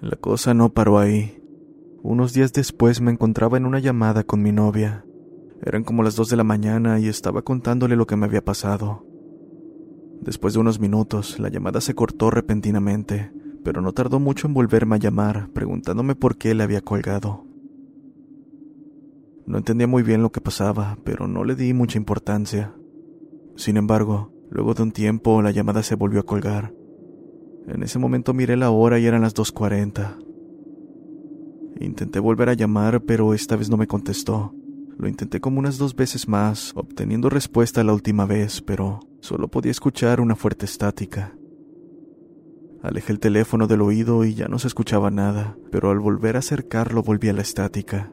La 0.00 0.16
cosa 0.16 0.54
no 0.54 0.72
paró 0.72 0.98
ahí. 0.98 1.42
Unos 2.02 2.32
días 2.32 2.52
después 2.52 3.00
me 3.02 3.10
encontraba 3.10 3.58
en 3.58 3.66
una 3.66 3.78
llamada 3.78 4.24
con 4.24 4.42
mi 4.42 4.52
novia. 4.52 5.04
Eran 5.62 5.84
como 5.84 6.02
las 6.02 6.16
dos 6.16 6.30
de 6.30 6.36
la 6.36 6.44
mañana 6.44 6.98
y 6.98 7.08
estaba 7.08 7.42
contándole 7.42 7.96
lo 7.96 8.06
que 8.06 8.16
me 8.16 8.24
había 8.24 8.42
pasado. 8.42 9.04
Después 10.22 10.54
de 10.54 10.60
unos 10.60 10.80
minutos, 10.80 11.38
la 11.38 11.50
llamada 11.50 11.82
se 11.82 11.94
cortó 11.94 12.30
repentinamente, 12.30 13.30
pero 13.62 13.82
no 13.82 13.92
tardó 13.92 14.20
mucho 14.20 14.46
en 14.46 14.54
volverme 14.54 14.96
a 14.96 14.98
llamar, 14.98 15.50
preguntándome 15.52 16.14
por 16.14 16.38
qué 16.38 16.54
le 16.54 16.62
había 16.62 16.80
colgado. 16.80 17.44
No 19.46 19.58
entendía 19.58 19.86
muy 19.86 20.02
bien 20.02 20.22
lo 20.22 20.32
que 20.32 20.40
pasaba, 20.40 20.96
pero 21.04 21.26
no 21.26 21.44
le 21.44 21.56
di 21.56 21.74
mucha 21.74 21.98
importancia. 21.98 22.74
Sin 23.60 23.76
embargo, 23.76 24.32
luego 24.48 24.72
de 24.72 24.82
un 24.84 24.90
tiempo 24.90 25.42
la 25.42 25.50
llamada 25.50 25.82
se 25.82 25.94
volvió 25.94 26.20
a 26.20 26.22
colgar. 26.22 26.72
En 27.68 27.82
ese 27.82 27.98
momento 27.98 28.32
miré 28.32 28.56
la 28.56 28.70
hora 28.70 28.98
y 28.98 29.04
eran 29.04 29.20
las 29.20 29.34
2.40. 29.34 30.16
Intenté 31.78 32.20
volver 32.20 32.48
a 32.48 32.54
llamar, 32.54 33.02
pero 33.02 33.34
esta 33.34 33.56
vez 33.56 33.68
no 33.68 33.76
me 33.76 33.86
contestó. 33.86 34.54
Lo 34.96 35.08
intenté 35.08 35.42
como 35.42 35.58
unas 35.58 35.76
dos 35.76 35.94
veces 35.94 36.26
más, 36.26 36.72
obteniendo 36.74 37.28
respuesta 37.28 37.84
la 37.84 37.92
última 37.92 38.24
vez, 38.24 38.62
pero 38.62 39.00
solo 39.20 39.48
podía 39.48 39.72
escuchar 39.72 40.22
una 40.22 40.36
fuerte 40.36 40.64
estática. 40.64 41.36
Alejé 42.82 43.12
el 43.12 43.20
teléfono 43.20 43.66
del 43.66 43.82
oído 43.82 44.24
y 44.24 44.32
ya 44.32 44.48
no 44.48 44.58
se 44.58 44.68
escuchaba 44.68 45.10
nada, 45.10 45.58
pero 45.70 45.90
al 45.90 45.98
volver 45.98 46.36
a 46.36 46.38
acercarlo 46.38 47.02
volví 47.02 47.28
a 47.28 47.34
la 47.34 47.42
estática. 47.42 48.10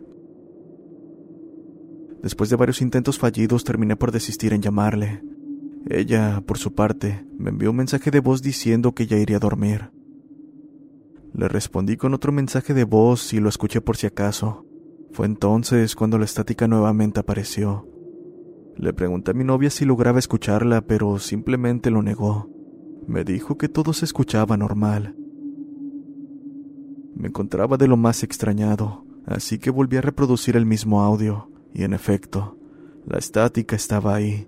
Después 2.21 2.49
de 2.49 2.57
varios 2.57 2.81
intentos 2.81 3.17
fallidos 3.17 3.63
terminé 3.63 3.95
por 3.95 4.11
desistir 4.11 4.51
en 4.51 4.61
llamarle, 4.61 5.21
ella, 5.89 6.41
por 6.45 6.57
su 6.57 6.73
parte, 6.73 7.25
me 7.37 7.49
envió 7.49 7.71
un 7.71 7.77
mensaje 7.77 8.11
de 8.11 8.19
voz 8.19 8.41
diciendo 8.41 8.93
que 8.93 9.07
ya 9.07 9.17
iría 9.17 9.37
a 9.37 9.39
dormir. 9.39 9.91
Le 11.33 11.47
respondí 11.47 11.97
con 11.97 12.13
otro 12.13 12.31
mensaje 12.31 12.73
de 12.73 12.83
voz 12.83 13.33
y 13.33 13.39
lo 13.39 13.47
escuché 13.47 13.79
por 13.79 13.95
si 13.95 14.07
acaso. 14.07 14.65
Fue 15.11 15.25
entonces 15.25 15.95
cuando 15.95 16.17
la 16.17 16.25
estática 16.25 16.67
nuevamente 16.67 17.19
apareció. 17.19 17.87
Le 18.75 18.93
pregunté 18.93 19.31
a 19.31 19.33
mi 19.33 19.43
novia 19.43 19.69
si 19.69 19.85
lograba 19.85 20.19
escucharla, 20.19 20.81
pero 20.81 21.19
simplemente 21.19 21.89
lo 21.89 22.01
negó. 22.01 22.49
Me 23.07 23.23
dijo 23.23 23.57
que 23.57 23.69
todo 23.69 23.93
se 23.93 24.05
escuchaba 24.05 24.57
normal. 24.57 25.15
Me 27.15 27.29
encontraba 27.29 27.77
de 27.77 27.87
lo 27.87 27.97
más 27.97 28.23
extrañado, 28.23 29.05
así 29.25 29.57
que 29.57 29.69
volví 29.69 29.97
a 29.97 30.01
reproducir 30.01 30.57
el 30.57 30.65
mismo 30.65 31.01
audio, 31.01 31.49
y 31.73 31.83
en 31.83 31.93
efecto, 31.93 32.57
la 33.05 33.17
estática 33.17 33.75
estaba 33.75 34.13
ahí 34.13 34.47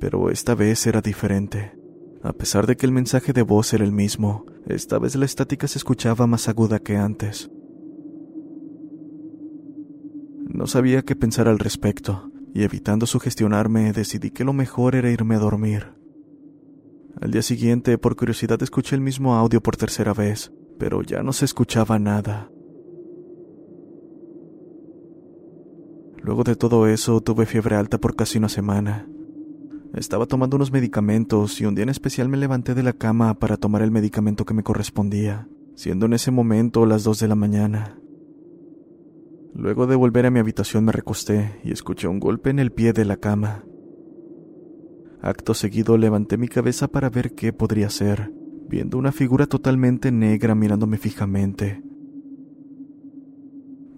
pero 0.00 0.30
esta 0.30 0.54
vez 0.54 0.86
era 0.86 1.00
diferente. 1.00 1.74
A 2.22 2.32
pesar 2.32 2.66
de 2.66 2.76
que 2.76 2.86
el 2.86 2.92
mensaje 2.92 3.32
de 3.32 3.42
voz 3.42 3.72
era 3.72 3.84
el 3.84 3.92
mismo, 3.92 4.44
esta 4.66 4.98
vez 4.98 5.14
la 5.16 5.24
estática 5.24 5.68
se 5.68 5.78
escuchaba 5.78 6.26
más 6.26 6.48
aguda 6.48 6.78
que 6.78 6.96
antes. 6.96 7.50
No 10.48 10.66
sabía 10.66 11.02
qué 11.02 11.14
pensar 11.14 11.46
al 11.46 11.58
respecto, 11.58 12.30
y 12.54 12.64
evitando 12.64 13.06
sugestionarme, 13.06 13.92
decidí 13.92 14.30
que 14.30 14.44
lo 14.44 14.52
mejor 14.52 14.94
era 14.94 15.10
irme 15.10 15.36
a 15.36 15.38
dormir. 15.38 15.92
Al 17.20 17.30
día 17.30 17.42
siguiente, 17.42 17.98
por 17.98 18.16
curiosidad, 18.16 18.62
escuché 18.62 18.96
el 18.96 19.02
mismo 19.02 19.34
audio 19.34 19.60
por 19.60 19.76
tercera 19.76 20.14
vez, 20.14 20.52
pero 20.78 21.02
ya 21.02 21.22
no 21.22 21.32
se 21.32 21.44
escuchaba 21.44 21.98
nada. 21.98 22.50
Luego 26.22 26.44
de 26.44 26.56
todo 26.56 26.86
eso, 26.88 27.20
tuve 27.20 27.46
fiebre 27.46 27.76
alta 27.76 27.98
por 27.98 28.16
casi 28.16 28.38
una 28.38 28.48
semana, 28.48 29.08
estaba 29.94 30.26
tomando 30.26 30.56
unos 30.56 30.72
medicamentos 30.72 31.60
y 31.60 31.66
un 31.66 31.74
día 31.74 31.84
en 31.84 31.88
especial 31.88 32.28
me 32.28 32.36
levanté 32.36 32.74
de 32.74 32.82
la 32.82 32.92
cama 32.92 33.38
para 33.38 33.56
tomar 33.56 33.82
el 33.82 33.90
medicamento 33.90 34.44
que 34.44 34.54
me 34.54 34.62
correspondía, 34.62 35.48
siendo 35.74 36.06
en 36.06 36.12
ese 36.12 36.30
momento 36.30 36.86
las 36.86 37.04
dos 37.04 37.18
de 37.20 37.28
la 37.28 37.34
mañana. 37.34 37.98
Luego 39.54 39.86
de 39.86 39.96
volver 39.96 40.26
a 40.26 40.30
mi 40.30 40.38
habitación 40.38 40.84
me 40.84 40.92
recosté 40.92 41.60
y 41.64 41.72
escuché 41.72 42.06
un 42.06 42.20
golpe 42.20 42.50
en 42.50 42.58
el 42.58 42.70
pie 42.70 42.92
de 42.92 43.04
la 43.04 43.16
cama. 43.16 43.64
Acto 45.20 45.54
seguido 45.54 45.96
levanté 45.96 46.36
mi 46.36 46.48
cabeza 46.48 46.86
para 46.86 47.10
ver 47.10 47.34
qué 47.34 47.52
podría 47.52 47.90
ser, 47.90 48.32
viendo 48.68 48.98
una 48.98 49.10
figura 49.10 49.46
totalmente 49.46 50.12
negra 50.12 50.54
mirándome 50.54 50.98
fijamente. 50.98 51.82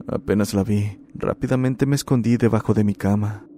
Apenas 0.07 0.55
la 0.55 0.65
vi, 0.65 0.99
rápidamente 1.15 1.85
me 1.85 1.97
escondí 1.97 2.37
debajo 2.37 2.73
de 2.73 2.85
mi 2.85 2.95
cama. 2.95 3.50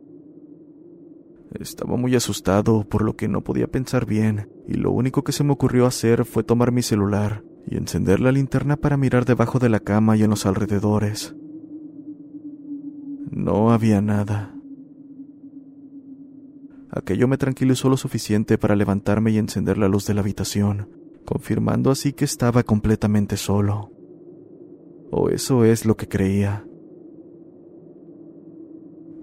Estaba 1.60 1.96
muy 1.96 2.14
asustado, 2.14 2.84
por 2.88 3.02
lo 3.02 3.16
que 3.16 3.28
no 3.28 3.42
podía 3.42 3.66
pensar 3.66 4.06
bien, 4.06 4.48
y 4.66 4.74
lo 4.74 4.90
único 4.90 5.22
que 5.22 5.32
se 5.32 5.44
me 5.44 5.52
ocurrió 5.52 5.86
hacer 5.86 6.24
fue 6.24 6.44
tomar 6.44 6.72
mi 6.72 6.82
celular 6.82 7.44
y 7.66 7.76
encender 7.76 8.20
la 8.20 8.32
linterna 8.32 8.76
para 8.76 8.96
mirar 8.96 9.24
debajo 9.24 9.58
de 9.58 9.68
la 9.68 9.80
cama 9.80 10.16
y 10.16 10.22
en 10.22 10.30
los 10.30 10.46
alrededores. 10.46 11.34
No 13.30 13.72
había 13.72 14.00
nada. 14.00 14.54
Aquello 16.90 17.26
me 17.28 17.38
tranquilizó 17.38 17.88
lo 17.88 17.96
suficiente 17.96 18.58
para 18.58 18.76
levantarme 18.76 19.30
y 19.30 19.38
encender 19.38 19.78
la 19.78 19.88
luz 19.88 20.06
de 20.06 20.14
la 20.14 20.20
habitación, 20.20 20.90
confirmando 21.24 21.90
así 21.90 22.12
que 22.12 22.26
estaba 22.26 22.62
completamente 22.62 23.36
solo. 23.36 23.90
O 25.10 25.30
eso 25.30 25.64
es 25.64 25.86
lo 25.86 25.96
que 25.96 26.08
creía. 26.08 26.66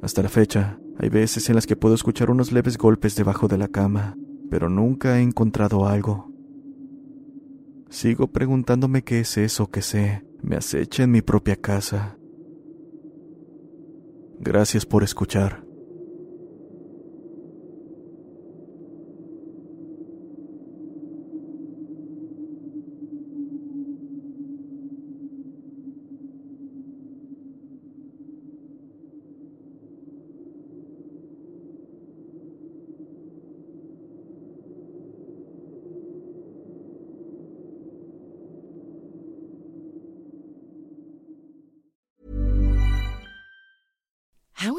Hasta 0.02 0.24
la 0.24 0.30
fecha, 0.30 0.79
hay 1.02 1.08
veces 1.08 1.48
en 1.48 1.56
las 1.56 1.66
que 1.66 1.78
puedo 1.78 1.96
escuchar 1.96 2.30
unos 2.30 2.52
leves 2.52 2.78
golpes 2.78 3.16
debajo 3.16 3.48
de 3.48 3.58
la 3.58 3.70
cama, 3.70 4.18
pero 4.50 4.68
nunca 4.68 5.18
he 5.18 5.22
encontrado 5.22 5.88
algo. 5.88 6.30
Sigo 7.90 8.28
preguntándome 8.28 9.04
qué 9.04 9.22
es 9.22 9.38
eso 9.38 9.72
que 9.72 9.82
sé, 9.82 10.26
me 10.42 10.58
acecha 10.58 11.04
en 11.04 11.12
mi 11.12 11.22
propia 11.22 11.56
casa. 11.56 12.18
Gracias 14.40 14.86
por 14.86 15.04
escuchar. 15.04 15.69